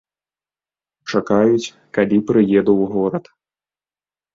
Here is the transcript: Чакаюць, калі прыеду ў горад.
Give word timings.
Чакаюць, 1.11 1.73
калі 2.01 2.17
прыеду 2.33 2.71
ў 2.81 2.85
горад. 2.99 3.25